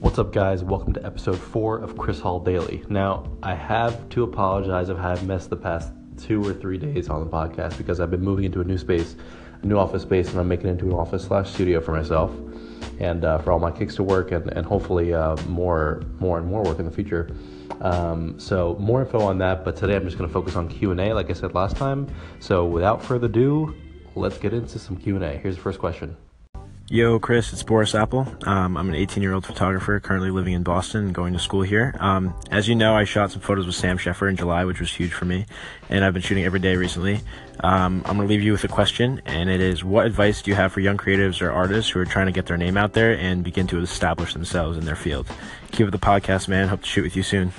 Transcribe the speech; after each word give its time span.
What's 0.00 0.16
up, 0.16 0.32
guys? 0.32 0.62
Welcome 0.62 0.92
to 0.92 1.04
episode 1.04 1.36
four 1.36 1.78
of 1.78 1.98
Chris 1.98 2.20
Hall 2.20 2.38
Daily. 2.38 2.84
Now, 2.88 3.24
I 3.42 3.56
have 3.56 4.08
to 4.10 4.22
apologize. 4.22 4.90
if 4.90 4.96
I've 4.96 5.18
had 5.18 5.26
missed 5.26 5.50
the 5.50 5.56
past 5.56 5.92
two 6.16 6.40
or 6.46 6.54
three 6.54 6.78
days 6.78 7.08
on 7.08 7.18
the 7.18 7.28
podcast 7.28 7.76
because 7.76 7.98
I've 7.98 8.10
been 8.12 8.22
moving 8.22 8.44
into 8.44 8.60
a 8.60 8.64
new 8.64 8.78
space, 8.78 9.16
a 9.60 9.66
new 9.66 9.76
office 9.76 10.02
space, 10.02 10.30
and 10.30 10.38
I'm 10.38 10.46
making 10.46 10.68
it 10.68 10.70
into 10.74 10.86
an 10.86 10.92
office 10.92 11.24
slash 11.24 11.52
studio 11.52 11.80
for 11.80 11.90
myself 11.90 12.30
and 13.00 13.24
uh, 13.24 13.38
for 13.38 13.50
all 13.50 13.58
my 13.58 13.72
kicks 13.72 13.96
to 13.96 14.04
work 14.04 14.30
and, 14.30 14.48
and 14.52 14.64
hopefully 14.64 15.12
uh, 15.12 15.34
more 15.48 16.02
more 16.20 16.38
and 16.38 16.46
more 16.46 16.62
work 16.62 16.78
in 16.78 16.84
the 16.84 16.92
future. 16.92 17.34
Um, 17.80 18.38
so 18.38 18.76
more 18.78 19.00
info 19.00 19.18
on 19.18 19.38
that, 19.38 19.64
but 19.64 19.74
today 19.74 19.96
I'm 19.96 20.04
just 20.04 20.16
going 20.16 20.28
to 20.28 20.32
focus 20.32 20.54
on 20.54 20.68
Q 20.68 20.92
and 20.92 21.00
A, 21.00 21.12
like 21.12 21.28
I 21.28 21.32
said 21.32 21.54
last 21.54 21.74
time. 21.74 22.06
So 22.38 22.64
without 22.64 23.02
further 23.02 23.26
ado, 23.26 23.74
let's 24.14 24.38
get 24.38 24.54
into 24.54 24.78
some 24.78 24.96
Q 24.96 25.16
and 25.16 25.24
A. 25.24 25.38
Here's 25.38 25.56
the 25.56 25.62
first 25.62 25.80
question. 25.80 26.16
Yo, 26.90 27.18
Chris, 27.18 27.52
it's 27.52 27.62
Boris 27.62 27.94
Apple. 27.94 28.26
Um, 28.46 28.74
I'm 28.78 28.88
an 28.88 28.94
18 28.94 29.22
year 29.22 29.34
old 29.34 29.44
photographer 29.44 30.00
currently 30.00 30.30
living 30.30 30.54
in 30.54 30.62
Boston 30.62 31.04
and 31.04 31.14
going 31.14 31.34
to 31.34 31.38
school 31.38 31.60
here. 31.60 31.94
Um, 32.00 32.34
as 32.50 32.66
you 32.66 32.74
know, 32.74 32.94
I 32.94 33.04
shot 33.04 33.30
some 33.30 33.42
photos 33.42 33.66
with 33.66 33.74
Sam 33.74 33.98
Sheffer 33.98 34.26
in 34.26 34.36
July, 34.36 34.64
which 34.64 34.80
was 34.80 34.90
huge 34.90 35.12
for 35.12 35.26
me, 35.26 35.44
and 35.90 36.02
I've 36.02 36.14
been 36.14 36.22
shooting 36.22 36.44
every 36.44 36.60
day 36.60 36.76
recently. 36.76 37.20
Um, 37.60 38.02
I'm 38.06 38.16
going 38.16 38.26
to 38.26 38.32
leave 38.32 38.42
you 38.42 38.52
with 38.52 38.64
a 38.64 38.68
question, 38.68 39.20
and 39.26 39.50
it 39.50 39.60
is 39.60 39.84
what 39.84 40.06
advice 40.06 40.40
do 40.40 40.50
you 40.50 40.54
have 40.54 40.72
for 40.72 40.80
young 40.80 40.96
creatives 40.96 41.42
or 41.42 41.52
artists 41.52 41.90
who 41.90 42.00
are 42.00 42.06
trying 42.06 42.24
to 42.24 42.32
get 42.32 42.46
their 42.46 42.56
name 42.56 42.78
out 42.78 42.94
there 42.94 43.12
and 43.18 43.44
begin 43.44 43.66
to 43.66 43.80
establish 43.80 44.32
themselves 44.32 44.78
in 44.78 44.86
their 44.86 44.96
field? 44.96 45.26
Keep 45.72 45.88
up 45.88 45.92
the 45.92 45.98
podcast, 45.98 46.48
man. 46.48 46.68
Hope 46.68 46.80
to 46.80 46.88
shoot 46.88 47.02
with 47.02 47.16
you 47.16 47.22
soon. 47.22 47.52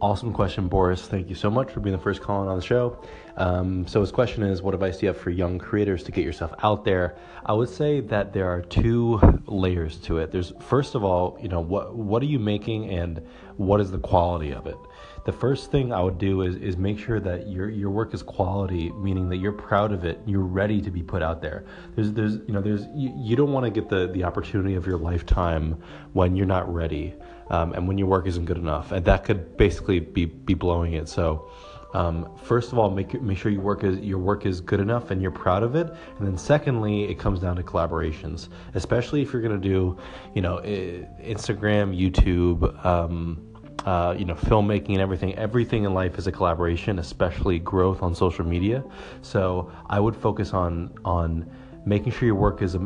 Awesome 0.00 0.32
question, 0.32 0.68
Boris. 0.68 1.06
Thank 1.06 1.28
you 1.28 1.34
so 1.34 1.50
much 1.50 1.70
for 1.70 1.80
being 1.80 1.96
the 1.96 2.02
first 2.02 2.20
call 2.20 2.46
on 2.48 2.56
the 2.56 2.64
show. 2.64 2.98
Um, 3.36 3.86
so 3.86 4.00
his 4.00 4.10
question 4.10 4.42
is, 4.42 4.60
what 4.60 4.74
advice 4.74 4.98
do 4.98 5.06
you 5.06 5.12
have 5.12 5.16
for 5.16 5.30
young 5.30 5.58
creators 5.58 6.02
to 6.04 6.12
get 6.12 6.24
yourself 6.24 6.52
out 6.62 6.84
there? 6.84 7.16
I 7.46 7.52
would 7.52 7.68
say 7.68 8.00
that 8.00 8.32
there 8.32 8.48
are 8.48 8.60
two 8.60 9.20
layers 9.46 9.96
to 10.00 10.18
it. 10.18 10.32
There's 10.32 10.52
first 10.60 10.94
of 10.94 11.04
all, 11.04 11.38
you 11.40 11.48
know, 11.48 11.60
what 11.60 11.94
what 11.94 12.22
are 12.22 12.26
you 12.26 12.38
making 12.38 12.90
and 12.90 13.22
what 13.56 13.80
is 13.80 13.90
the 13.92 13.98
quality 13.98 14.52
of 14.52 14.66
it? 14.66 14.76
The 15.24 15.32
first 15.32 15.70
thing 15.70 15.90
I 15.92 16.02
would 16.02 16.18
do 16.18 16.42
is 16.42 16.56
is 16.56 16.76
make 16.76 16.98
sure 16.98 17.18
that 17.18 17.48
your 17.48 17.70
your 17.70 17.90
work 17.90 18.12
is 18.12 18.22
quality, 18.22 18.90
meaning 18.92 19.30
that 19.30 19.38
you're 19.38 19.52
proud 19.52 19.90
of 19.92 20.04
it, 20.04 20.20
you're 20.26 20.40
ready 20.40 20.82
to 20.82 20.90
be 20.90 21.02
put 21.02 21.22
out 21.22 21.40
there. 21.40 21.64
There's 21.94 22.12
there's 22.12 22.34
you 22.46 22.52
know 22.52 22.60
there's 22.60 22.86
you, 22.94 23.12
you 23.16 23.34
don't 23.34 23.52
want 23.52 23.64
to 23.64 23.70
get 23.70 23.88
the 23.88 24.08
the 24.08 24.22
opportunity 24.24 24.74
of 24.74 24.86
your 24.86 24.98
lifetime 24.98 25.82
when 26.12 26.36
you're 26.36 26.46
not 26.46 26.72
ready 26.72 27.14
um, 27.48 27.72
and 27.72 27.88
when 27.88 27.96
your 27.96 28.06
work 28.06 28.26
isn't 28.26 28.44
good 28.44 28.58
enough, 28.58 28.92
and 28.92 29.04
that 29.06 29.24
could 29.24 29.56
basically 29.56 29.98
be 29.98 30.26
be 30.26 30.54
blowing 30.54 30.92
it. 30.92 31.08
So. 31.08 31.50
Um, 31.94 32.36
first 32.42 32.72
of 32.72 32.78
all, 32.80 32.90
make 32.90 33.22
make 33.22 33.38
sure 33.38 33.52
your 33.52 33.60
work 33.60 33.84
is 33.84 34.00
your 34.00 34.18
work 34.18 34.46
is 34.46 34.60
good 34.60 34.80
enough 34.80 35.12
and 35.12 35.22
you're 35.22 35.30
proud 35.30 35.62
of 35.62 35.76
it. 35.76 35.94
And 36.18 36.26
then 36.26 36.36
secondly, 36.36 37.04
it 37.04 37.20
comes 37.20 37.38
down 37.38 37.54
to 37.54 37.62
collaborations, 37.62 38.48
especially 38.74 39.22
if 39.22 39.32
you're 39.32 39.40
gonna 39.40 39.58
do, 39.58 39.96
you 40.34 40.42
know, 40.42 40.56
Instagram, 40.64 41.96
YouTube, 41.96 42.84
um, 42.84 43.53
uh, 43.84 44.14
you 44.18 44.24
know, 44.24 44.34
filmmaking 44.34 44.90
and 44.90 45.00
everything. 45.00 45.34
Everything 45.34 45.84
in 45.84 45.94
life 45.94 46.18
is 46.18 46.26
a 46.26 46.32
collaboration, 46.32 46.98
especially 46.98 47.58
growth 47.58 48.02
on 48.02 48.14
social 48.14 48.44
media. 48.44 48.82
So 49.22 49.70
I 49.88 50.00
would 50.00 50.16
focus 50.16 50.52
on 50.52 50.92
on 51.04 51.50
making 51.84 52.12
sure 52.12 52.26
your 52.26 52.34
work 52.34 52.62
is 52.62 52.76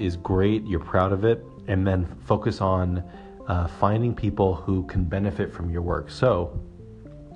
is 0.00 0.16
great, 0.16 0.64
you're 0.66 0.80
proud 0.80 1.12
of 1.12 1.24
it, 1.24 1.44
and 1.68 1.86
then 1.86 2.06
focus 2.24 2.60
on 2.60 3.02
uh, 3.48 3.66
finding 3.66 4.14
people 4.14 4.54
who 4.54 4.84
can 4.84 5.04
benefit 5.04 5.52
from 5.52 5.70
your 5.70 5.82
work. 5.82 6.10
So, 6.10 6.58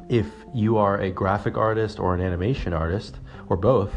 if 0.09 0.27
you 0.55 0.77
are 0.77 1.01
a 1.01 1.11
graphic 1.11 1.57
artist 1.57 2.01
or 2.01 2.15
an 2.15 2.21
animation 2.21 2.73
artist 2.73 3.17
or 3.49 3.57
both, 3.57 3.95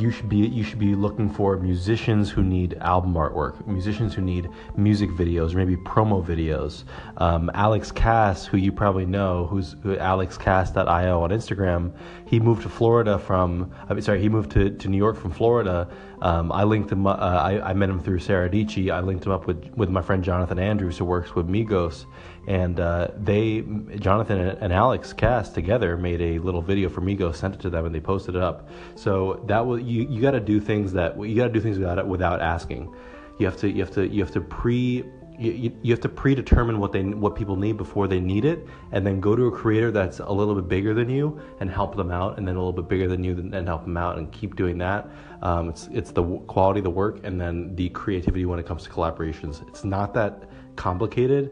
you 0.00 0.10
should 0.10 0.28
be 0.28 0.38
you 0.38 0.64
should 0.64 0.78
be 0.78 0.94
looking 0.94 1.28
for 1.28 1.56
musicians 1.56 2.30
who 2.30 2.42
need 2.42 2.74
album 2.80 3.14
artwork, 3.14 3.66
musicians 3.66 4.14
who 4.14 4.22
need 4.22 4.48
music 4.76 5.10
videos, 5.10 5.54
or 5.54 5.58
maybe 5.58 5.76
promo 5.76 6.24
videos. 6.24 6.84
Um, 7.18 7.50
Alex 7.54 7.92
Cass, 7.92 8.46
who 8.46 8.56
you 8.56 8.72
probably 8.72 9.06
know, 9.06 9.46
who's 9.46 9.76
who, 9.82 9.96
AlexCass.io 9.96 11.22
on 11.22 11.30
Instagram, 11.30 11.92
he 12.26 12.40
moved 12.40 12.62
to 12.62 12.68
Florida 12.68 13.18
from. 13.18 13.72
I 13.88 13.94
mean, 13.94 14.02
sorry, 14.02 14.20
he 14.20 14.28
moved 14.28 14.52
to, 14.52 14.70
to 14.70 14.88
New 14.88 14.98
York 14.98 15.16
from 15.16 15.32
Florida. 15.32 15.88
Um, 16.22 16.52
I 16.52 16.64
linked 16.64 16.90
him. 16.92 17.06
Uh, 17.06 17.14
I, 17.14 17.70
I 17.70 17.72
met 17.72 17.88
him 17.88 18.00
through 18.00 18.20
Sarah 18.20 18.48
Dietschy. 18.48 18.92
I 18.92 19.00
linked 19.00 19.24
him 19.24 19.32
up 19.32 19.46
with 19.46 19.72
with 19.76 19.90
my 19.90 20.02
friend 20.02 20.22
Jonathan 20.24 20.58
Andrews, 20.58 20.98
who 20.98 21.04
works 21.04 21.34
with 21.34 21.48
Migos, 21.48 22.06
and 22.46 22.80
uh, 22.80 23.08
they 23.16 23.62
Jonathan 23.98 24.38
and 24.38 24.72
Alex 24.72 25.12
Cass 25.12 25.50
together 25.50 25.96
made 25.96 26.20
a 26.20 26.38
little 26.38 26.62
video 26.62 26.88
for 26.88 27.00
Migos, 27.00 27.36
sent 27.36 27.54
it 27.54 27.60
to 27.60 27.70
them, 27.70 27.86
and 27.86 27.94
they 27.94 28.00
posted 28.00 28.34
it 28.34 28.42
up. 28.42 28.68
So 28.94 29.44
that 29.46 29.64
was 29.64 29.82
you. 29.82 30.06
You 30.08 30.20
got 30.20 30.32
to 30.32 30.40
do 30.40 30.60
things 30.60 30.92
that 30.92 31.18
you 31.18 31.36
got 31.36 31.48
to 31.48 31.52
do 31.52 31.60
things 31.60 31.78
without 31.78 32.06
without 32.06 32.40
asking. 32.40 32.94
You 33.38 33.46
have 33.46 33.56
to 33.58 33.70
you 33.70 33.80
have 33.80 33.92
to 33.92 34.06
you 34.06 34.22
have 34.22 34.32
to 34.32 34.40
pre 34.40 35.04
you, 35.40 35.74
you 35.82 35.92
have 35.92 36.00
to 36.00 36.08
predetermine 36.08 36.78
what 36.78 36.92
they 36.92 37.02
what 37.02 37.34
people 37.34 37.56
need 37.56 37.78
before 37.78 38.06
they 38.06 38.20
need 38.20 38.44
it 38.44 38.66
and 38.92 39.06
then 39.06 39.20
go 39.20 39.34
to 39.34 39.46
a 39.46 39.50
creator 39.50 39.90
that's 39.90 40.18
a 40.18 40.30
little 40.30 40.54
bit 40.54 40.68
bigger 40.68 40.92
than 40.92 41.08
you 41.08 41.40
and 41.60 41.70
help 41.70 41.96
them 41.96 42.10
out 42.10 42.36
and 42.36 42.46
then 42.46 42.56
a 42.56 42.58
little 42.58 42.74
bit 42.74 42.88
bigger 42.88 43.08
than 43.08 43.24
you 43.24 43.32
and 43.54 43.66
help 43.66 43.82
them 43.82 43.96
out 43.96 44.18
and 44.18 44.30
keep 44.32 44.54
doing 44.54 44.76
that 44.76 45.08
um, 45.40 45.70
it's 45.70 45.88
it's 45.92 46.10
the 46.10 46.22
quality 46.40 46.80
of 46.80 46.84
the 46.84 46.90
work 46.90 47.20
and 47.24 47.40
then 47.40 47.74
the 47.74 47.88
creativity 47.90 48.44
when 48.44 48.58
it 48.58 48.66
comes 48.66 48.82
to 48.82 48.90
collaborations 48.90 49.66
it's 49.66 49.82
not 49.82 50.12
that 50.12 50.42
complicated 50.76 51.50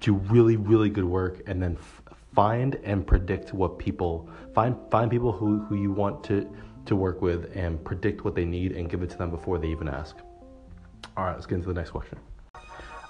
do 0.00 0.14
really 0.14 0.56
really 0.56 0.88
good 0.88 1.04
work 1.04 1.42
and 1.46 1.62
then 1.62 1.76
f- 1.78 2.02
find 2.34 2.76
and 2.84 3.06
predict 3.06 3.52
what 3.54 3.78
people 3.78 4.28
find 4.54 4.76
find 4.90 5.10
people 5.10 5.32
who, 5.32 5.60
who 5.64 5.76
you 5.76 5.92
want 5.92 6.22
to 6.24 6.48
to 6.84 6.94
work 6.94 7.20
with 7.22 7.56
and 7.56 7.82
predict 7.84 8.24
what 8.24 8.34
they 8.34 8.44
need 8.44 8.72
and 8.72 8.88
give 8.90 9.02
it 9.02 9.10
to 9.10 9.18
them 9.18 9.30
before 9.30 9.58
they 9.58 9.68
even 9.68 9.88
ask 9.88 10.16
all 11.16 11.24
right 11.24 11.34
let's 11.34 11.46
get 11.46 11.56
into 11.56 11.68
the 11.68 11.74
next 11.74 11.90
question 11.90 12.18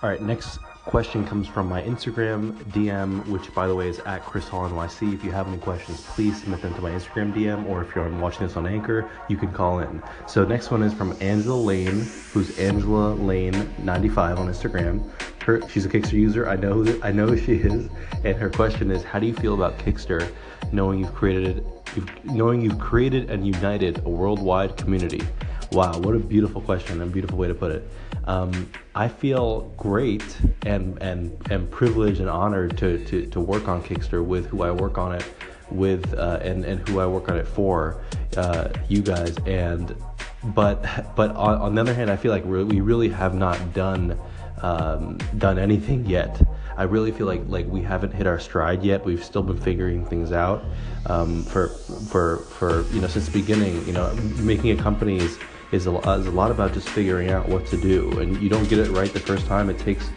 all 0.03 0.11
right, 0.11 0.21
next 0.21 0.59
question 0.85 1.27
comes 1.27 1.49
from 1.49 1.71
my 1.71 1.81
Instagram 1.81 2.53
DM, 2.73 3.27
which 3.29 3.53
by 3.55 3.67
the 3.67 3.75
way 3.75 3.89
is 3.89 3.99
at 4.01 4.23
Chris 4.23 4.47
Hall 4.47 4.69
NYC. 4.69 5.15
If 5.15 5.25
you 5.25 5.33
have 5.33 5.49
any 5.49 5.57
questions, 5.57 6.03
please 6.03 6.39
submit 6.39 6.61
them 6.61 6.75
to 6.75 6.83
my 6.83 6.91
Instagram 6.91 7.33
DM, 7.33 7.67
or 7.67 7.83
if 7.83 7.95
you're 7.95 8.07
watching 8.19 8.47
this 8.47 8.59
on 8.59 8.67
Anchor, 8.67 9.11
you 9.29 9.39
can 9.39 9.51
call 9.53 9.79
in. 9.79 10.03
So 10.27 10.45
next 10.45 10.71
one 10.71 10.83
is 10.83 10.93
from 10.93 11.17
Angela 11.23 11.57
Lane, 11.57 12.07
who's 12.31 12.59
Angela 12.59 13.15
Lane 13.15 13.75
95 13.79 14.39
on 14.39 14.49
Instagram. 14.49 15.11
Her, 15.47 15.67
she's 15.69 15.87
a 15.87 15.89
Kickster 15.89 16.15
user. 16.15 16.49
I 16.49 16.57
know 16.57 16.83
that 16.83 17.05
I 17.05 17.13
know 17.13 17.29
who 17.29 17.39
she 17.47 17.55
is, 17.55 17.89
and 18.25 18.37
her 18.37 18.51
question 18.51 18.91
is, 18.91 19.05
how 19.05 19.21
do 19.21 19.27
you 19.27 19.35
feel 19.35 19.55
about 19.55 19.79
Kickster, 19.79 20.29
knowing 20.73 20.99
you've 20.99 21.15
created, 21.15 21.65
you've, 21.95 22.25
knowing 22.25 22.61
you've 22.61 22.81
created 22.81 23.31
and 23.31 23.47
united 23.47 24.05
a 24.05 24.09
worldwide 24.09 24.77
community? 24.77 25.23
Wow, 25.71 25.99
what 26.01 26.17
a 26.17 26.19
beautiful 26.19 26.61
question 26.61 27.01
and 27.01 27.13
beautiful 27.13 27.39
way 27.39 27.47
to 27.47 27.55
put 27.55 27.71
it. 27.71 27.89
Um, 28.25 28.69
I 28.97 29.07
feel 29.07 29.73
great 29.77 30.37
and, 30.65 31.01
and, 31.01 31.37
and 31.49 31.71
privileged 31.71 32.19
and 32.19 32.29
honored 32.29 32.77
to, 32.79 33.05
to, 33.05 33.27
to 33.27 33.41
work 33.41 33.69
on 33.69 33.85
Kickster 33.85 34.25
with 34.25 34.47
who 34.47 34.63
I 34.63 34.73
work 34.73 34.99
on 34.99 35.15
it 35.15 35.25
with 35.71 36.13
uh, 36.15 36.41
and, 36.43 36.65
and 36.65 36.89
who 36.89 36.99
I 36.99 37.07
work 37.07 37.29
on 37.29 37.37
it 37.37 37.47
for, 37.47 38.03
uh, 38.37 38.71
you 38.89 39.01
guys. 39.01 39.37
And 39.47 39.95
but 40.43 41.15
but 41.17 41.31
on, 41.37 41.59
on, 41.59 41.75
the 41.75 41.81
other 41.81 41.95
hand, 41.95 42.11
I 42.11 42.17
feel 42.17 42.33
like 42.33 42.45
we 42.45 42.81
really 42.81 43.09
have 43.09 43.35
not 43.35 43.75
done 43.75 44.19
um, 44.63 45.19
done 45.39 45.59
anything 45.59 46.07
yet. 46.07 46.41
I 46.77 46.85
really 46.85 47.11
feel 47.11 47.27
like 47.27 47.43
like 47.47 47.67
we 47.67 47.83
haven't 47.83 48.13
hit 48.13 48.27
our 48.27 48.39
stride 48.39 48.83
yet. 48.83 49.05
We've 49.05 49.25
still 49.25 49.43
been 49.43 49.59
figuring 49.59 50.05
things 50.05 50.33
out 50.33 50.65
um, 51.07 51.43
for 51.45 51.69
for 51.69 52.39
for 52.39 52.83
you 52.93 53.01
know 53.01 53.09
since 53.09 53.27
the 53.27 53.33
beginning. 53.33 53.87
You 53.87 53.95
know, 53.95 54.15
making 54.41 54.79
a 54.79 54.83
company 54.83 55.17
is 55.17 55.39
is 55.73 55.87
a, 55.87 55.97
is 56.11 56.27
a 56.27 56.31
lot 56.31 56.51
about 56.51 56.75
just 56.75 56.89
figuring 56.89 57.31
out 57.31 57.49
what 57.49 57.67
to 57.67 57.77
do, 57.81 58.19
and 58.21 58.41
you 58.43 58.49
don't 58.49 58.69
get 58.69 58.79
it 58.79 58.91
right 58.91 59.13
the 59.13 59.21
first 59.21 59.47
time. 59.47 59.71
It 59.71 59.79
takes 59.79 60.11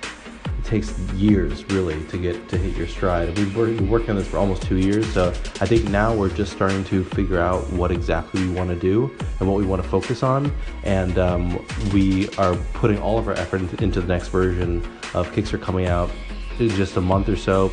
takes 0.70 0.98
years 1.16 1.66
really 1.72 2.02
to 2.06 2.18
get 2.18 2.48
to 2.48 2.58
hit 2.58 2.78
your 2.78 2.88
stride. 2.88 3.36
We've 3.38 3.54
been 3.54 3.90
working 3.90 4.12
on 4.12 4.18
this 4.18 4.28
for 4.28 4.38
almost 4.38 4.62
two 4.62 4.78
years, 4.78 5.12
so 5.12 5.30
I 5.30 5.66
think 5.66 5.90
now 5.90 6.16
we're 6.16 6.30
just 6.30 6.54
starting 6.54 6.84
to 6.86 7.04
figure 7.04 7.40
out 7.40 7.68
what 7.74 7.92
exactly 7.92 8.48
we 8.48 8.54
want 8.54 8.70
to 8.70 8.76
do 8.76 9.12
and 9.40 9.50
what 9.50 9.58
we 9.58 9.66
want 9.66 9.82
to 9.82 9.90
focus 9.90 10.22
on, 10.22 10.54
and 10.84 11.18
um, 11.18 11.66
we 11.92 12.30
are 12.38 12.56
putting 12.74 13.00
all 13.00 13.18
of 13.18 13.28
our 13.28 13.34
effort 13.34 13.62
into 13.62 14.00
the 14.00 14.08
next 14.08 14.28
version 14.28 14.78
of 15.16 15.32
Kickster 15.32 15.60
coming 15.60 15.88
out 15.88 16.12
in 16.60 16.70
just 16.70 16.96
a 16.98 17.02
month 17.02 17.30
or 17.30 17.36
so, 17.36 17.72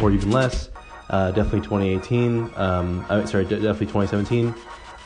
or 0.00 0.12
even 0.12 0.30
less. 0.30 0.68
Uh, 1.08 1.30
definitely 1.30 1.60
2018. 1.60 2.50
Um, 2.56 3.06
sorry, 3.26 3.44
definitely 3.44 3.86
2017 3.86 4.54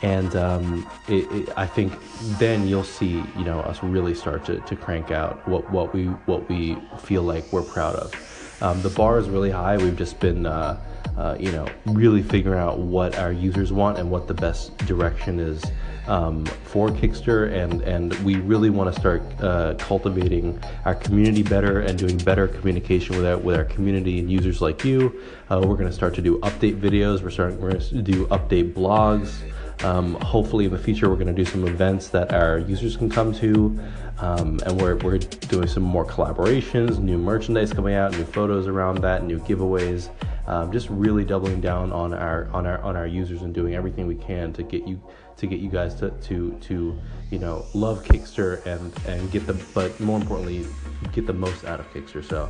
and 0.01 0.35
um, 0.35 0.89
it, 1.07 1.31
it, 1.31 1.49
I 1.57 1.65
think 1.65 1.93
then 2.37 2.67
you'll 2.67 2.83
see 2.83 3.23
you 3.37 3.43
know 3.43 3.59
us 3.61 3.81
really 3.81 4.13
start 4.13 4.45
to, 4.45 4.59
to 4.59 4.75
crank 4.75 5.11
out 5.11 5.47
what, 5.47 5.69
what 5.71 5.93
we 5.93 6.05
what 6.25 6.47
we 6.49 6.77
feel 6.99 7.23
like 7.23 7.51
we're 7.51 7.63
proud 7.63 7.95
of. 7.95 8.13
Um, 8.61 8.81
the 8.81 8.89
bar 8.89 9.19
is 9.19 9.29
really 9.29 9.51
high. 9.51 9.77
We've 9.77 9.97
just 9.97 10.19
been 10.19 10.45
uh, 10.45 10.79
uh, 11.17 11.37
you 11.39 11.51
know 11.51 11.67
really 11.85 12.21
figuring 12.21 12.59
out 12.59 12.79
what 12.79 13.17
our 13.17 13.31
users 13.31 13.71
want 13.71 13.97
and 13.97 14.09
what 14.09 14.27
the 14.27 14.33
best 14.33 14.77
direction 14.79 15.39
is 15.39 15.63
um, 16.07 16.45
for 16.45 16.89
Kickster, 16.89 17.51
and 17.53 17.81
and 17.81 18.13
we 18.23 18.35
really 18.35 18.69
want 18.69 18.93
to 18.93 18.99
start 18.99 19.23
uh, 19.41 19.75
cultivating 19.75 20.59
our 20.85 20.95
community 20.95 21.43
better 21.43 21.81
and 21.81 21.97
doing 21.97 22.17
better 22.17 22.47
communication 22.47 23.15
with 23.15 23.25
our 23.25 23.37
with 23.37 23.55
our 23.55 23.65
community 23.65 24.19
and 24.19 24.31
users 24.31 24.61
like 24.61 24.83
you. 24.83 25.21
Uh, 25.49 25.59
we're 25.63 25.75
going 25.75 25.89
to 25.89 25.93
start 25.93 26.13
to 26.15 26.21
do 26.21 26.39
update 26.39 26.79
videos. 26.79 27.21
We're 27.21 27.29
starting 27.29 27.59
we're 27.59 27.71
going 27.71 27.81
to 27.81 28.01
do 28.01 28.27
update 28.27 28.73
blogs. 28.73 29.41
Um, 29.83 30.15
hopefully, 30.15 30.65
in 30.65 30.71
the 30.71 30.77
future, 30.77 31.09
we're 31.09 31.15
going 31.15 31.27
to 31.27 31.33
do 31.33 31.45
some 31.45 31.67
events 31.67 32.07
that 32.09 32.33
our 32.33 32.57
users 32.59 32.97
can 32.97 33.09
come 33.09 33.31
to, 33.35 33.79
um, 34.19 34.59
and 34.65 34.81
we're, 34.81 34.95
we're 34.97 35.17
doing 35.17 35.67
some 35.67 35.83
more 35.83 36.05
collaborations, 36.05 36.97
new 36.99 37.17
merchandise 37.17 37.71
coming 37.71 37.93
out, 37.93 38.11
new 38.13 38.25
photos 38.25 38.67
around 38.67 38.99
that, 38.99 39.23
new 39.23 39.39
giveaways. 39.39 40.09
Um, 40.47 40.71
just 40.71 40.89
really 40.89 41.25
doubling 41.25 41.59
down 41.59 41.91
on 41.91 42.13
our 42.13 42.47
on 42.53 42.65
our 42.65 42.81
on 42.81 42.95
our 42.95 43.05
users 43.05 43.41
and 43.41 43.53
doing 43.53 43.75
everything 43.75 44.07
we 44.07 44.15
can 44.15 44.53
to 44.53 44.63
get 44.63 44.87
you 44.87 45.01
to 45.35 45.45
get 45.45 45.59
you 45.59 45.69
guys 45.69 45.93
to 45.95 46.09
to 46.09 46.57
to 46.61 46.97
you 47.31 47.37
know 47.37 47.65
love 47.73 48.03
Kickster 48.03 48.65
and 48.65 48.93
and 49.07 49.29
get 49.29 49.45
the 49.45 49.53
but 49.73 49.99
more 49.99 50.19
importantly 50.19 50.65
get 51.11 51.27
the 51.27 51.33
most 51.33 51.65
out 51.65 51.81
of 51.81 51.93
Kickster. 51.93 52.23
So 52.23 52.49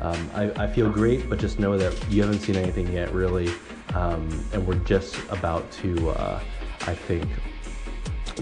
um, 0.00 0.30
I, 0.34 0.64
I 0.64 0.66
feel 0.66 0.90
great, 0.90 1.28
but 1.28 1.38
just 1.38 1.58
know 1.58 1.76
that 1.76 2.10
you 2.10 2.22
haven't 2.22 2.40
seen 2.40 2.56
anything 2.56 2.92
yet, 2.92 3.12
really, 3.12 3.50
um, 3.94 4.28
and 4.52 4.64
we're 4.66 4.76
just 4.84 5.16
about 5.30 5.68
to 5.72 6.10
uh, 6.10 6.40
I 6.88 6.94
think 6.94 7.28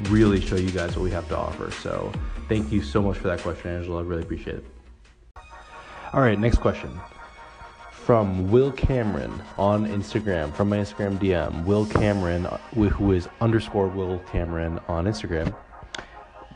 really 0.09 0.41
show 0.41 0.55
you 0.55 0.71
guys 0.71 0.95
what 0.95 1.03
we 1.03 1.11
have 1.11 1.27
to 1.31 1.37
offer. 1.37 1.73
So 1.73 2.13
thank 2.49 2.71
you 2.71 2.81
so 2.81 3.03
much 3.03 3.19
for 3.19 3.27
that 3.27 3.41
question, 3.41 3.73
Angela. 3.73 3.99
I 3.99 4.03
really 4.05 4.23
appreciate 4.23 4.59
it. 4.59 4.65
All 6.13 6.21
right, 6.21 6.39
next 6.39 6.59
question 6.59 7.01
from 7.91 8.53
Will 8.53 8.71
Cameron 8.71 9.43
on 9.59 9.85
Instagram, 9.85 10.55
from 10.55 10.69
my 10.69 10.77
Instagram 10.77 11.19
DM, 11.19 11.65
Will 11.65 11.87
Cameron, 11.87 12.45
who 12.73 13.11
is 13.11 13.29
underscore 13.41 13.89
Will 13.89 14.21
Cameron 14.31 14.79
on 14.87 15.07
Instagram. 15.07 15.53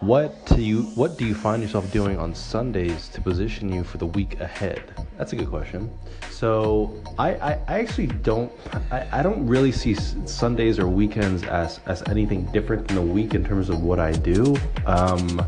What 0.01 0.47
do 0.47 0.63
you 0.63 0.85
what 0.95 1.19
do 1.19 1.27
you 1.27 1.35
find 1.35 1.63
yourself 1.63 1.93
doing 1.93 2.19
on 2.19 2.35
Sundays 2.35 3.09
to 3.09 3.21
position 3.21 3.71
you 3.71 3.85
for 3.85 3.99
the 3.99 4.07
week 4.07 4.41
ahead? 4.41 4.83
That's 5.19 5.35
a 5.35 5.37
good 5.37 5.51
question. 5.51 5.93
So 6.31 7.03
I, 7.19 7.35
I, 7.35 7.53
I 7.69 7.81
actually 7.81 8.07
don't 8.07 8.51
I, 8.91 9.07
I 9.13 9.23
don't 9.23 9.47
really 9.47 9.71
see 9.71 9.93
Sundays 9.93 10.79
or 10.79 10.89
weekends 10.89 11.43
as 11.43 11.81
as 11.85 12.03
anything 12.09 12.47
different 12.47 12.89
than 12.89 12.97
the 12.97 13.03
week 13.03 13.35
in 13.35 13.45
terms 13.45 13.69
of 13.69 13.83
what 13.83 14.01
I 14.01 14.13
do. 14.13 14.57
Um, 14.87 15.45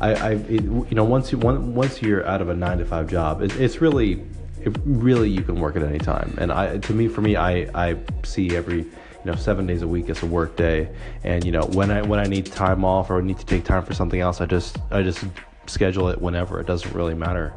I, 0.00 0.14
I 0.14 0.30
it, 0.32 0.64
you 0.64 0.86
know 0.90 1.04
once 1.04 1.30
you 1.30 1.38
one, 1.38 1.72
once 1.76 2.02
you're 2.02 2.26
out 2.26 2.42
of 2.42 2.48
a 2.48 2.54
nine 2.54 2.78
to 2.78 2.84
five 2.84 3.06
job, 3.06 3.42
it, 3.42 3.54
it's 3.60 3.80
really 3.80 4.24
it 4.60 4.76
really 4.84 5.30
you 5.30 5.42
can 5.42 5.60
work 5.60 5.76
at 5.76 5.84
any 5.84 5.98
time. 5.98 6.34
And 6.38 6.50
I, 6.50 6.78
to 6.78 6.92
me, 6.92 7.06
for 7.06 7.20
me, 7.20 7.36
I, 7.36 7.68
I 7.74 7.96
see 8.24 8.56
every 8.56 8.86
you 9.24 9.30
know 9.30 9.36
seven 9.36 9.66
days 9.66 9.82
a 9.82 9.88
week 9.88 10.10
as 10.10 10.22
a 10.22 10.26
work 10.26 10.56
day. 10.56 10.88
And 11.22 11.44
you 11.44 11.52
know 11.52 11.62
when 11.62 11.90
I 11.90 12.02
when 12.02 12.20
I 12.20 12.24
need 12.24 12.46
time 12.46 12.84
off 12.84 13.10
or 13.10 13.22
need 13.22 13.38
to 13.38 13.46
take 13.46 13.64
time 13.64 13.84
for 13.84 13.94
something 13.94 14.20
else, 14.20 14.40
I 14.40 14.46
just 14.46 14.78
I 14.90 15.02
just 15.02 15.24
schedule 15.66 16.08
it 16.08 16.20
whenever. 16.20 16.60
It 16.60 16.66
doesn't 16.66 16.94
really 16.94 17.14
matter. 17.14 17.54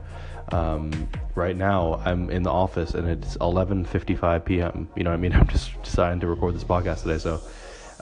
Um, 0.52 1.10
right 1.36 1.58
now, 1.58 2.02
I'm 2.06 2.30
in 2.30 2.44
the 2.44 2.52
office 2.52 2.94
and 2.94 3.08
it's 3.08 3.36
11:55 3.38 4.46
p.m. 4.46 4.90
You 4.96 5.04
know, 5.04 5.12
I 5.12 5.18
mean, 5.18 5.34
I'm 5.36 5.48
just 5.48 5.82
deciding 5.84 6.20
to 6.22 6.28
record 6.28 6.56
this 6.56 6.64
podcast 6.64 7.04
today, 7.04 7.18
so. 7.18 7.42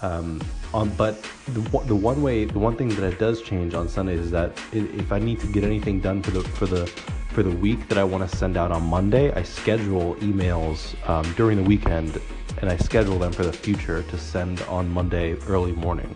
Um, 0.01 0.41
on, 0.73 0.89
but 0.97 1.23
the, 1.47 1.61
the 1.85 1.95
one 1.95 2.21
way, 2.21 2.43
the 2.43 2.59
one 2.59 2.75
thing 2.75 2.89
that 2.89 3.03
it 3.03 3.17
does 3.17 3.41
change 3.41 3.73
on 3.73 3.87
Sundays 3.87 4.19
is 4.19 4.31
that 4.31 4.51
if 4.73 5.09
I 5.09 5.19
need 5.19 5.39
to 5.39 5.47
get 5.47 5.63
anything 5.63 6.01
done 6.01 6.21
for 6.21 6.31
the 6.31 6.41
for 6.41 6.65
the 6.65 6.91
for 7.35 7.43
the 7.43 7.51
week 7.57 7.89
that 7.89 7.97
I 7.97 8.03
want 8.05 8.27
to 8.29 8.37
send 8.37 8.55
out 8.55 8.71
on 8.71 8.83
Monday, 8.83 9.29
I 9.33 9.43
schedule 9.43 10.15
emails 10.21 10.95
um, 11.09 11.29
during 11.33 11.57
the 11.57 11.63
weekend 11.63 12.21
and 12.61 12.69
I 12.69 12.77
schedule 12.77 13.19
them 13.19 13.33
for 13.33 13.43
the 13.43 13.51
future 13.51 14.03
to 14.03 14.17
send 14.17 14.61
on 14.61 14.89
Monday 14.89 15.33
early 15.45 15.73
morning. 15.73 16.15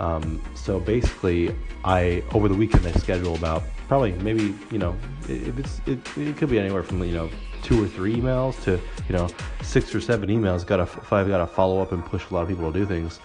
Um, 0.00 0.42
so 0.56 0.80
basically, 0.80 1.54
I 1.84 2.24
over 2.34 2.48
the 2.48 2.54
weekend 2.56 2.84
I 2.84 2.90
schedule 2.92 3.36
about 3.36 3.62
probably 3.86 4.10
maybe 4.14 4.52
you 4.72 4.78
know 4.78 4.96
it, 5.28 5.56
it's 5.56 5.80
it, 5.86 6.00
it 6.18 6.36
could 6.36 6.50
be 6.50 6.58
anywhere 6.58 6.82
from 6.82 7.00
you 7.04 7.14
know 7.14 7.30
two 7.62 7.82
or 7.82 7.88
three 7.88 8.14
emails 8.16 8.62
to 8.64 8.72
you 9.08 9.14
know 9.14 9.28
six 9.62 9.94
or 9.94 10.00
seven 10.00 10.28
emails. 10.28 10.66
Got 10.66 10.76
to 10.76 10.82
if 10.82 11.12
I've 11.12 11.28
got 11.28 11.38
to 11.38 11.46
follow 11.46 11.80
up 11.80 11.92
and 11.92 12.04
push 12.04 12.28
a 12.30 12.34
lot 12.34 12.42
of 12.42 12.48
people 12.48 12.72
to 12.72 12.78
do 12.78 12.86
things. 12.86 13.20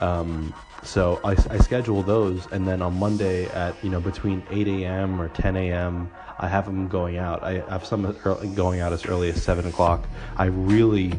Um, 0.00 0.54
so 0.82 1.20
I, 1.24 1.32
I 1.50 1.58
schedule 1.58 2.02
those, 2.02 2.46
and 2.52 2.66
then 2.66 2.82
on 2.82 2.98
Monday 2.98 3.46
at 3.46 3.82
you 3.82 3.90
know 3.90 4.00
between 4.00 4.42
8 4.50 4.68
a.m. 4.68 5.20
or 5.20 5.28
10 5.28 5.56
a.m. 5.56 6.10
I 6.38 6.48
have 6.48 6.66
them 6.66 6.88
going 6.88 7.16
out. 7.16 7.42
I 7.42 7.60
have 7.70 7.86
some 7.86 8.14
going 8.54 8.80
out 8.80 8.92
as 8.92 9.06
early 9.06 9.30
as 9.30 9.42
seven 9.42 9.66
o'clock. 9.66 10.06
I 10.36 10.46
really, 10.46 11.14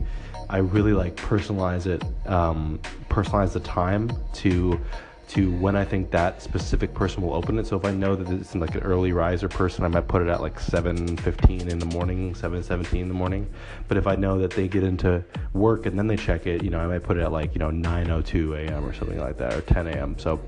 I 0.50 0.58
really 0.58 0.94
like 0.94 1.16
personalize 1.16 1.88
it, 1.88 2.04
um, 2.28 2.80
personalize 3.10 3.54
the 3.54 3.60
time 3.62 4.12
to 4.36 4.80
to 5.28 5.52
when 5.58 5.76
I 5.76 5.84
think 5.84 6.12
that 6.12 6.42
specific 6.42 6.94
person 6.94 7.22
will 7.22 7.34
open 7.34 7.60
it. 7.60 7.68
So 7.68 7.76
if 7.76 7.84
I 7.84 7.92
know 7.92 8.16
that 8.16 8.34
it's 8.34 8.56
like 8.56 8.76
an 8.76 8.82
early 8.82 9.12
riser 9.12 9.50
person, 9.50 9.84
I 9.84 9.90
might 9.90 10.08
put 10.08 10.22
it 10.22 10.30
at 10.30 10.42
like 10.42 10.58
7:15 10.60 11.68
in 11.68 11.80
the 11.80 11.86
morning, 11.86 12.34
7:17 12.34 13.02
in 13.02 13.08
the 13.10 13.14
morning. 13.14 13.48
But 13.88 13.98
if 13.98 14.08
I 14.08 14.16
know 14.16 14.40
that 14.40 14.52
they 14.52 14.68
get 14.68 14.84
into 14.84 15.24
work 15.54 15.86
and 15.86 15.98
then 15.98 16.08
they 16.08 16.16
check 16.16 16.48
it, 16.48 16.64
you 16.64 16.70
know, 16.70 16.80
I 16.80 16.88
might 16.88 17.04
put 17.04 17.18
it 17.18 17.22
at 17.22 17.32
like 17.32 17.54
you 17.54 17.60
know 17.60 17.72
9:02 17.72 18.56
a.m. 18.56 18.86
or 18.86 18.94
something 18.94 19.20
like 19.20 19.38
that, 19.38 19.54
or 19.54 19.62
10 19.62 19.88
a.m. 19.88 20.18
So 20.18 20.40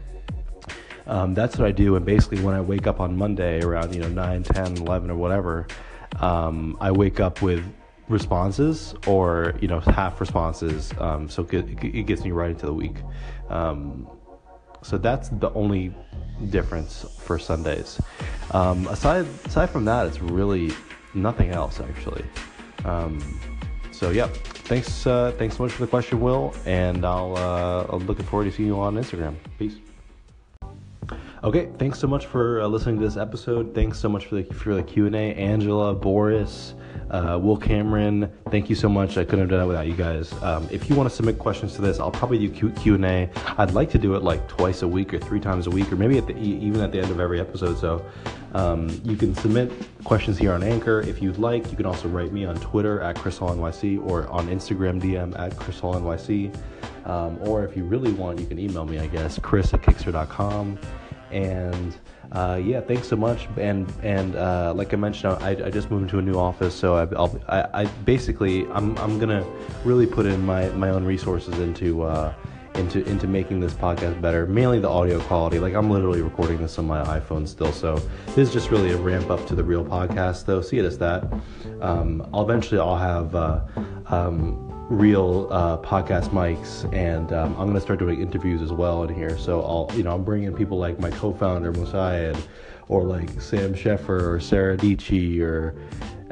um, 1.07 1.33
that's 1.33 1.57
what 1.57 1.67
I 1.67 1.71
do. 1.71 1.95
And 1.95 2.05
basically, 2.05 2.41
when 2.41 2.55
I 2.55 2.61
wake 2.61 2.87
up 2.87 3.01
on 3.01 3.17
Monday 3.17 3.61
around 3.61 3.93
you 3.93 4.01
know 4.01 4.09
9, 4.09 4.43
10, 4.43 4.77
11, 4.77 5.09
or 5.09 5.15
whatever, 5.15 5.67
um, 6.21 6.77
I 6.79 6.91
wake 6.91 7.19
up 7.19 7.41
with 7.41 7.63
responses 8.07 8.95
or 9.05 9.53
you 9.61 9.67
know 9.67 9.79
half 9.79 10.21
responses. 10.21 10.93
Um, 10.99 11.29
so 11.29 11.45
it, 11.51 12.05
gets 12.05 12.23
me 12.23 12.31
right 12.31 12.51
into 12.51 12.65
the 12.65 12.73
week. 12.73 12.95
Um, 13.49 14.07
so 14.81 14.97
that's 14.97 15.29
the 15.29 15.51
only 15.53 15.93
difference 16.49 17.05
for 17.19 17.37
Sundays. 17.37 17.99
Um, 18.51 18.87
aside 18.87 19.25
aside 19.45 19.69
from 19.69 19.85
that, 19.85 20.07
it's 20.07 20.21
really 20.21 20.71
nothing 21.13 21.51
else 21.51 21.79
actually. 21.79 22.25
Um, 22.85 23.39
so 23.91 24.11
yeah, 24.11 24.27
thanks 24.67 25.05
uh, 25.05 25.33
thanks 25.37 25.57
so 25.57 25.63
much 25.63 25.73
for 25.73 25.81
the 25.81 25.89
question, 25.89 26.21
Will, 26.21 26.53
and 26.65 27.05
I'll 27.05 27.35
uh, 27.37 27.85
I'm 27.89 28.05
looking 28.07 28.25
forward 28.25 28.45
to 28.45 28.51
seeing 28.51 28.69
you 28.69 28.79
on 28.79 28.95
Instagram. 28.95 29.35
Peace. 29.57 29.75
Okay, 31.41 31.69
thanks 31.77 31.97
so 31.97 32.05
much 32.05 32.25
for 32.25 32.59
uh, 32.59 32.67
listening 32.67 32.99
to 32.99 33.01
this 33.01 33.15
episode. 33.15 33.73
Thanks 33.73 33.97
so 33.97 34.09
much 34.09 34.25
for 34.25 34.35
the 34.35 34.43
for 34.53 34.75
the 34.75 34.83
Q 34.83 35.05
and 35.05 35.15
A, 35.15 35.33
Angela, 35.35 35.95
Boris, 35.95 36.73
uh, 37.11 37.39
Will 37.41 37.55
Cameron. 37.55 38.29
Thank 38.51 38.69
you 38.69 38.75
so 38.75 38.89
much. 38.89 39.17
I 39.17 39.23
couldn't 39.23 39.39
have 39.39 39.49
done 39.49 39.61
it 39.61 39.65
without 39.65 39.87
you 39.87 39.93
guys. 39.93 40.33
Um, 40.43 40.67
if 40.69 40.89
you 40.89 40.97
want 40.97 41.09
to 41.09 41.15
submit 41.15 41.39
questions 41.39 41.75
to 41.75 41.81
this, 41.81 41.97
I'll 41.97 42.11
probably 42.11 42.45
do 42.45 42.71
Q 42.71 42.95
and 42.95 43.05
A. 43.05 43.29
I'd 43.57 43.71
like 43.71 43.89
to 43.91 43.97
do 43.97 44.15
it 44.15 44.23
like 44.23 44.49
twice 44.49 44.81
a 44.81 44.87
week 44.87 45.13
or 45.13 45.19
three 45.19 45.39
times 45.39 45.65
a 45.65 45.69
week, 45.69 45.89
or 45.93 45.95
maybe 45.95 46.17
at 46.17 46.27
the 46.27 46.37
even 46.37 46.81
at 46.81 46.91
the 46.91 46.99
end 46.99 47.09
of 47.09 47.21
every 47.21 47.39
episode. 47.39 47.77
So 47.77 48.05
um, 48.53 48.89
you 49.05 49.15
can 49.15 49.33
submit 49.33 49.71
questions 50.03 50.37
here 50.37 50.51
on 50.51 50.61
Anchor 50.61 50.99
if 50.99 51.21
you'd 51.21 51.37
like. 51.37 51.71
You 51.71 51.77
can 51.77 51.85
also 51.85 52.09
write 52.09 52.33
me 52.33 52.43
on 52.43 52.59
Twitter 52.59 52.99
at 52.99 53.15
ChrisHallNYC 53.15 54.05
or 54.05 54.27
on 54.27 54.47
Instagram 54.49 55.01
DM 55.01 55.39
at 55.39 55.53
ChrisHallNYC. 55.55 56.53
Um, 57.05 57.39
or 57.41 57.63
if 57.63 57.77
you 57.77 57.85
really 57.85 58.11
want, 58.11 58.39
you 58.39 58.45
can 58.45 58.59
email 58.59 58.85
me, 58.85 58.99
I 58.99 59.07
guess, 59.07 59.39
chris 59.39 59.73
at 59.73 59.81
kickster.com. 59.81 60.77
And 61.31 61.95
uh, 62.31 62.59
yeah, 62.63 62.81
thanks 62.81 63.07
so 63.07 63.15
much. 63.15 63.47
And 63.57 63.91
and 64.03 64.35
uh, 64.35 64.73
like 64.75 64.93
I 64.93 64.97
mentioned, 64.97 65.33
I, 65.41 65.51
I 65.51 65.69
just 65.69 65.89
moved 65.91 66.03
into 66.03 66.19
a 66.19 66.21
new 66.21 66.37
office, 66.37 66.75
so 66.75 66.95
I, 66.95 67.15
I'll, 67.15 67.41
I, 67.47 67.83
I 67.83 67.85
basically 68.05 68.67
I'm 68.67 68.97
I'm 68.97 69.19
gonna 69.19 69.45
really 69.83 70.05
put 70.05 70.25
in 70.25 70.45
my 70.45 70.69
my 70.69 70.89
own 70.89 71.05
resources 71.05 71.57
into. 71.59 72.03
Uh, 72.03 72.33
into 72.75 73.03
into 73.09 73.27
making 73.27 73.59
this 73.59 73.73
podcast 73.73 74.21
better. 74.21 74.45
Mainly 74.45 74.79
the 74.79 74.87
audio 74.87 75.19
quality. 75.21 75.59
Like 75.59 75.73
I'm 75.73 75.89
literally 75.89 76.21
recording 76.21 76.57
this 76.59 76.77
on 76.79 76.85
my 76.85 77.03
iPhone 77.19 77.47
still, 77.47 77.71
so 77.71 77.95
this 78.27 78.47
is 78.47 78.53
just 78.53 78.69
really 78.71 78.91
a 78.91 78.97
ramp 78.97 79.29
up 79.29 79.45
to 79.47 79.55
the 79.55 79.63
real 79.63 79.83
podcast. 79.83 80.45
Though, 80.45 80.61
see 80.61 80.77
it 80.77 80.85
as 80.85 80.97
that. 80.99 81.27
Um, 81.81 82.27
I'll 82.31 82.43
eventually 82.43 82.79
I'll 82.79 82.95
have 82.95 83.35
uh, 83.35 83.61
um, 84.07 84.68
real 84.89 85.47
uh, 85.51 85.77
podcast 85.77 86.29
mics, 86.29 86.91
and 86.93 87.31
um, 87.31 87.55
I'm 87.57 87.67
gonna 87.67 87.79
start 87.79 87.99
doing 87.99 88.21
interviews 88.21 88.61
as 88.61 88.73
well 88.73 89.03
in 89.03 89.13
here. 89.13 89.37
So 89.37 89.61
I'll, 89.61 89.89
you 89.95 90.03
know, 90.03 90.13
I'm 90.13 90.23
bringing 90.23 90.53
people 90.53 90.77
like 90.77 90.99
my 90.99 91.11
co-founder 91.11 91.71
Musayed, 91.71 92.39
or 92.87 93.03
like 93.03 93.39
Sam 93.39 93.73
Sheffer, 93.73 94.21
or 94.21 94.39
Sarah 94.39 94.75
Dietschy, 94.75 95.41
or 95.41 95.75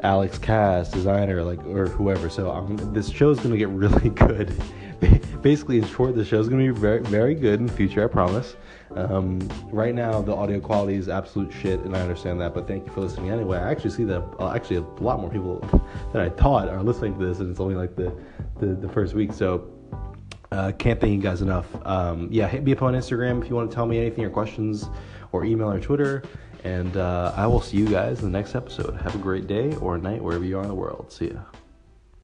Alex 0.02 0.38
Cass, 0.38 0.90
designer, 0.90 1.42
like 1.42 1.64
or 1.66 1.86
whoever. 1.86 2.28
So 2.28 2.50
I'm, 2.50 2.76
this 2.92 3.08
show 3.08 3.30
is 3.30 3.38
gonna 3.38 3.56
get 3.56 3.68
really 3.70 4.10
good. 4.10 4.52
Basically, 5.42 5.78
in 5.78 5.86
short, 5.86 6.14
the 6.14 6.24
show 6.24 6.40
is 6.40 6.48
gonna 6.48 6.62
be 6.62 6.78
very, 6.78 7.00
very 7.00 7.34
good 7.34 7.60
in 7.60 7.66
the 7.66 7.72
future. 7.72 8.04
I 8.04 8.08
promise. 8.08 8.56
Um, 8.96 9.38
right 9.70 9.94
now, 9.94 10.22
the 10.22 10.34
audio 10.34 10.60
quality 10.60 10.96
is 10.96 11.08
absolute 11.08 11.52
shit, 11.52 11.80
and 11.80 11.96
I 11.96 12.00
understand 12.00 12.40
that. 12.40 12.54
But 12.54 12.66
thank 12.66 12.86
you 12.86 12.92
for 12.92 13.02
listening 13.02 13.30
anyway. 13.30 13.58
I 13.58 13.70
actually 13.70 13.90
see 13.90 14.04
that 14.04 14.22
uh, 14.40 14.52
actually 14.52 14.76
a 14.76 15.02
lot 15.02 15.20
more 15.20 15.30
people 15.30 15.60
than 16.12 16.22
I 16.22 16.28
thought 16.28 16.68
are 16.68 16.82
listening 16.82 17.18
to 17.18 17.26
this, 17.26 17.38
and 17.38 17.50
it's 17.50 17.60
only 17.60 17.74
like 17.74 17.96
the 17.96 18.12
the, 18.58 18.66
the 18.66 18.88
first 18.88 19.14
week. 19.14 19.32
So 19.32 19.70
uh, 20.50 20.72
can't 20.78 21.00
thank 21.00 21.12
you 21.12 21.20
guys 21.20 21.42
enough. 21.42 21.66
Um, 21.86 22.28
yeah, 22.30 22.48
hit 22.48 22.64
me 22.64 22.72
up 22.72 22.82
on 22.82 22.94
Instagram 22.94 23.42
if 23.42 23.48
you 23.48 23.54
want 23.54 23.70
to 23.70 23.74
tell 23.74 23.86
me 23.86 23.98
anything 23.98 24.24
or 24.24 24.30
questions, 24.30 24.88
or 25.32 25.44
email 25.44 25.70
or 25.70 25.80
Twitter. 25.80 26.22
And 26.64 26.96
uh, 26.96 27.32
I 27.36 27.46
will 27.46 27.60
see 27.60 27.76
you 27.76 27.86
guys 27.86 28.18
in 28.18 28.32
the 28.32 28.36
next 28.36 28.54
episode. 28.54 29.00
Have 29.02 29.14
a 29.14 29.18
great 29.18 29.46
day 29.46 29.74
or 29.76 29.96
night 29.96 30.22
wherever 30.22 30.44
you 30.44 30.58
are 30.58 30.62
in 30.62 30.68
the 30.68 30.74
world. 30.74 31.12
See 31.12 31.30
ya. 31.30 31.40